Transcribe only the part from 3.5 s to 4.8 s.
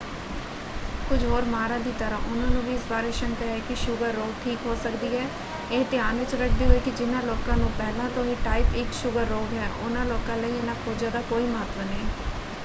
ਕਿ ਕੀ ਸ਼ੂਗਰ ਰੋਗ ਠੀਕ ਹੋ